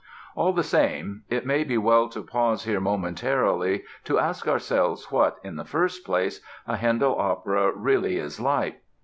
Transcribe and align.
All 0.35 0.51
the 0.51 0.63
same, 0.63 1.25
it 1.29 1.45
may 1.45 1.63
be 1.63 1.77
well 1.77 2.09
to 2.09 2.23
pause 2.23 2.63
here 2.63 2.79
momentarily 2.79 3.83
to 4.05 4.17
ask 4.17 4.47
ourselves 4.47 5.11
what, 5.11 5.37
in 5.43 5.57
the 5.57 5.63
first 5.63 6.03
place, 6.07 6.41
a 6.65 6.75
Handel 6.77 7.15
opera 7.19 7.71
really 7.75 8.17
is 8.17 8.39
like. 8.39 8.81